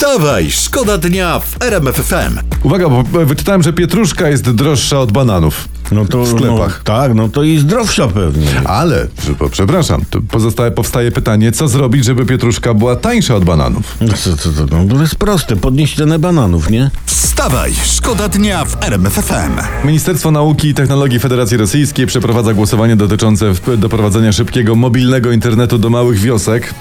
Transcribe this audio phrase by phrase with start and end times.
[0.00, 2.38] Wstawaj, szkoda dnia w RMF FM.
[2.62, 5.68] Uwaga, bo wyczytałem, że pietruszka jest droższa od bananów.
[5.92, 6.82] No to, w sklepach.
[6.86, 8.46] No, tak, no to i zdrowsza pewnie.
[8.64, 9.06] Ale,
[9.50, 13.96] przepraszam, to pozostaje, powstaje pytanie, co zrobić, żeby pietruszka była tańsza od bananów?
[14.00, 16.90] No co, co, co, no to jest proste, podnieść cenę bananów, nie?
[17.06, 19.86] Wstawaj, szkoda dnia w RMF FM.
[19.86, 26.18] Ministerstwo Nauki i Technologii Federacji Rosyjskiej przeprowadza głosowanie dotyczące doprowadzenia szybkiego mobilnego internetu do małych
[26.18, 26.74] wiosek.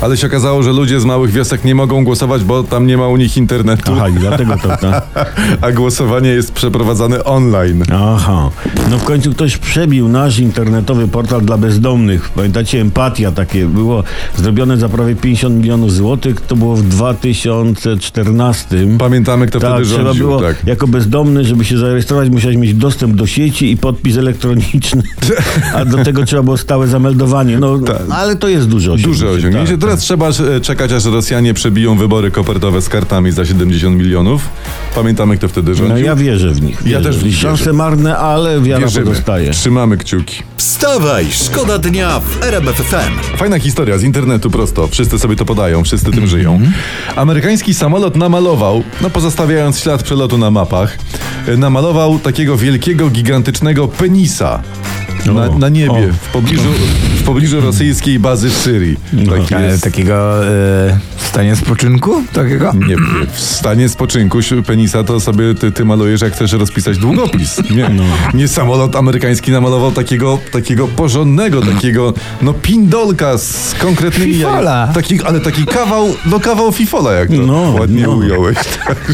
[0.00, 3.08] Ale się okazało, że ludzie z małych wiosek nie mogą głosować, bo tam nie ma
[3.08, 3.92] u nich internetu.
[3.96, 5.06] Aha, i dlatego to tak.
[5.60, 7.82] A głosowanie jest przeprowadzane online.
[7.92, 8.50] Aha.
[8.90, 12.28] No w końcu ktoś przebił nasz internetowy portal dla bezdomnych.
[12.28, 14.04] Pamiętacie, empatia takie było
[14.36, 16.40] zrobione za prawie 50 milionów złotych.
[16.40, 18.76] To było w 2014.
[18.98, 20.26] Pamiętamy, kto Tak, wtedy trzeba rządził.
[20.26, 20.66] było tak.
[20.66, 25.02] jako bezdomny, żeby się zarejestrować, musiałeś mieć dostęp do sieci i podpis elektroniczny,
[25.76, 27.58] a do tego trzeba było stałe zameldowanie.
[27.58, 27.78] No,
[28.10, 29.24] ale to jest duże osiągnięcie.
[29.24, 29.76] Duże osiągnięcie.
[29.86, 34.48] Teraz trzeba e, czekać, aż Rosjanie przebiją wybory kopertowe z kartami za 70 milionów.
[34.94, 36.06] Pamiętamy, kto wtedy No rządził.
[36.06, 36.76] ja wierzę w nich.
[36.78, 37.04] Ja Wierzę.
[37.10, 39.50] też w nich Szanse marne, ale wiara pozostaje.
[39.50, 40.42] Trzymamy kciuki.
[40.56, 43.36] Wstawaj, szkoda dnia w RMF FM.
[43.36, 44.88] Fajna historia z internetu prosto.
[44.88, 46.52] Wszyscy sobie to podają, wszyscy tym żyją.
[46.54, 46.72] Mhm.
[47.16, 50.98] Amerykański samolot namalował, no pozostawiając ślad przelotu na mapach,
[51.48, 54.62] e, namalował takiego wielkiego, gigantycznego penisa.
[55.34, 56.68] Na, O, na niebie, w pobliżu,
[57.18, 58.96] w pobliżu rosyjskiej bazy w Syrii.
[59.30, 62.22] Taki Ale jest, takiego e, w stanie spoczynku?
[62.32, 62.72] Takiego?
[62.88, 62.96] nie,
[63.32, 67.70] w stanie spoczynku si- penisa to sobie ty, ty malujesz, jak chcesz rozpisać długopis.
[67.70, 68.02] Nie, No.
[68.34, 74.88] nie samolot amerykański namalował takiego, takiego porządnego, takiego no pindolka z konkretnymi Fifola.
[74.94, 78.10] Taki, ale taki kawał, no kawał fifola, jak to No, ładnie no.
[78.16, 78.56] ująłeś.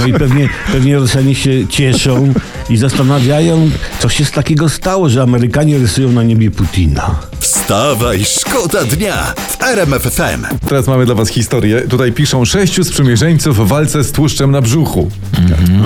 [0.00, 2.32] No i pewnie, pewnie Rosjanie się cieszą
[2.70, 7.14] i zastanawiają, co się z takiego stało, że Amerykanie rysują na niebie Putina.
[7.40, 10.66] Wstawaj, szkoda dnia w RMF FM.
[10.68, 11.82] Teraz mamy dla was historię.
[11.88, 15.10] Tutaj piszą sześciu sprzymierzeńców w walce z tłuszczem na brzuchu.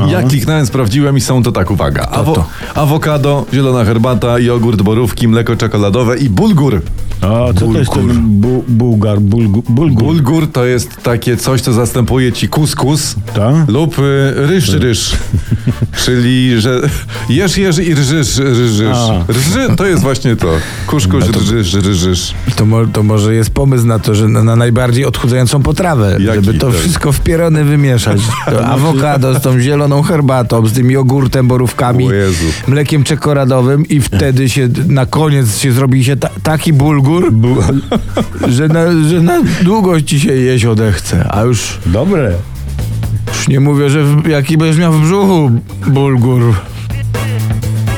[0.08, 2.02] Ja kliknąłem, sprawdziłem i są to tak, uwaga.
[2.12, 2.44] Awo- to?
[2.74, 6.82] awokado, zielona herbata, jogurt, borówki, mleko czekoladowe i bulgur.
[7.20, 8.12] A co to jest Bulgur.
[8.14, 10.04] ten bu, bułgar, bulgu, bulgur?
[10.04, 13.68] Bulgur to jest takie coś, co zastępuje ci kuskus Tak?
[13.68, 14.02] lub y,
[14.36, 15.10] ryż ryż.
[16.04, 16.80] Czyli, że
[17.28, 18.96] jesz, jesz i rżysz, rżysz.
[18.96, 19.32] A.
[19.32, 20.48] Rży to jest właśnie to.
[20.86, 22.34] Kuszkuś, rżysz, rżysz.
[22.56, 26.44] To, mo, to może jest pomysł na to, że na, na najbardziej odchudzającą potrawę, Jaki
[26.44, 28.20] żeby to wszystko w pierony wymieszać.
[28.50, 32.08] To awokado z tą zieloną herbatą, z tym jogurtem, borówkami,
[32.68, 37.32] mlekiem czekoladowym i wtedy się na koniec się zrobi się ta, taki bulgur,
[38.48, 41.26] że, na, że na długo ci się jeść odechce.
[41.30, 42.32] A już, Dobre.
[43.40, 45.50] Już nie mówię, że w, jaki będziesz miał w brzuchu
[45.86, 46.54] bulgur.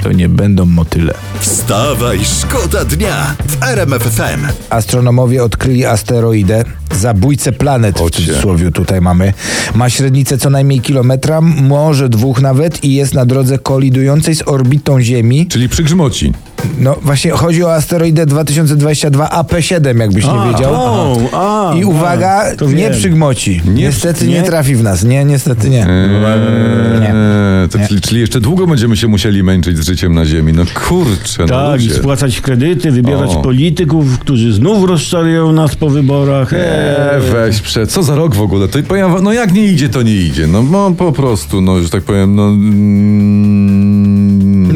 [0.03, 1.15] To nie będą motyle.
[1.41, 4.47] Wstawaj, szkoda dnia w RMF FM.
[4.71, 6.65] Astronomowie odkryli asteroidę,
[6.95, 8.27] zabójcę planet w Chodźcie.
[8.27, 9.33] cudzysłowie tutaj mamy.
[9.75, 15.01] Ma średnicę co najmniej kilometra, może dwóch nawet i jest na drodze kolidującej z orbitą
[15.01, 15.47] Ziemi.
[15.47, 16.33] Czyli przygrzmoci.
[16.79, 20.75] No właśnie chodzi o asteroidę 2022 AP7, jakbyś nie wiedział.
[20.75, 22.93] O, a, I uwaga, a, to nie wiem.
[22.93, 23.61] przygmoci.
[23.75, 24.35] niestety nie?
[24.35, 24.43] nie?
[24.43, 25.05] trafi w nas.
[25.05, 25.87] Nie, niestety nie.
[25.87, 30.53] Eee, to, czyli, czyli jeszcze długo będziemy się musieli męczyć z życiem na ziemi.
[30.53, 31.95] No kurczę, no Tak, i ludzie.
[31.99, 33.43] spłacać kredyty, wybierać O.
[33.43, 36.53] polityków, którzy znów rozczarują nas po wyborach.
[36.53, 37.31] Eee, Eee.
[37.33, 38.69] weź prze, co za rok w ogóle?
[38.69, 40.47] To, powiem, wam, no jak nie idzie, to nie idzie.
[40.47, 42.47] No, no po prostu, no że tak powiem, no...
[42.47, 44.12] Mm,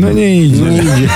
[0.06, 0.62] No nie idzie.
[0.62, 1.08] No idzie.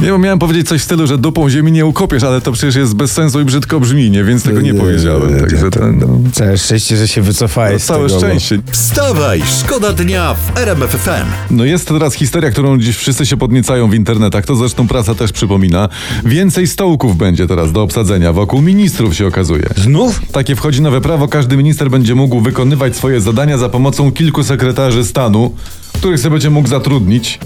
[0.00, 2.74] Nie, bo miałem powiedzieć coś w stylu, że dupą ziemi nie ukopiesz, ale to przecież
[2.74, 4.24] jest bez sensu i brzydko brzmi, nie?
[4.24, 5.40] Więc tego nie powiedziałem.
[5.40, 8.58] Także to, no, Całe szczęście, że się wycofałeś z całe tego, bo- szczęście.
[8.70, 11.26] Wstawaj, szkoda dnia w RMF FM.
[11.50, 15.32] No jest teraz historia, którą dziś wszyscy się podniecają w internetach, to zresztą prasa też
[15.32, 15.88] przypomina.
[16.24, 19.68] Więcej stołków będzie teraz do obsadzenia, wokół ministrów się okazuje.
[19.76, 20.20] Znów?
[20.32, 25.04] Takie wchodzi nowe prawo, każdy minister będzie mógł wykonywać swoje zadania za pomocą kilku sekretarzy
[25.04, 25.54] stanu,
[25.92, 27.38] których sobie będzie mógł zatrudnić,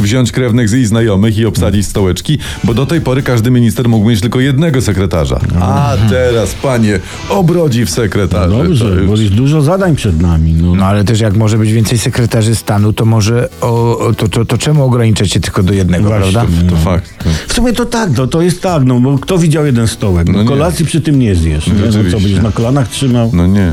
[0.00, 4.20] wziąć krewnych i znajomych i obsadzić stołeczki, bo do tej pory każdy minister mógł mieć
[4.20, 5.40] tylko jednego sekretarza.
[5.60, 8.56] A teraz, panie, obrodzi w sekretarzy.
[8.56, 10.52] To Dobrze, już- bo jest dużo zadań przed nami.
[10.52, 10.74] No.
[10.74, 14.44] No ale też jak może być więcej sekretarzy stanu, to może o, o, to, to,
[14.44, 16.32] to czemu ograniczać się tylko do jednego, Właśnie.
[16.32, 16.52] prawda?
[16.70, 17.24] To fakt.
[17.48, 20.26] W sumie to tak, to, to jest tak, no bo kto widział jeden stołek?
[20.26, 20.48] No No, nie.
[20.48, 21.66] kolacji przy tym nie zjesz.
[21.66, 21.72] Nie?
[21.72, 22.20] No co, Rzeczywiście.
[22.20, 23.30] będziesz na kolanach trzymał?
[23.34, 23.46] No.
[23.46, 23.72] Nie.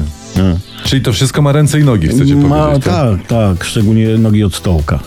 [0.84, 2.86] Czyli to wszystko ma ręce i nogi, chcecie Ma, powiedzieć.
[2.86, 5.00] tak, tak, szczególnie nogi od stołka.